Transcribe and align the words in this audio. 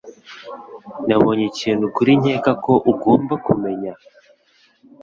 Nabonye 1.07 1.45
ikintu 1.51 1.85
kuri 1.95 2.11
nkeka 2.19 2.51
ko 2.63 2.73
ugomba 2.91 3.33
kumenya. 3.45 3.91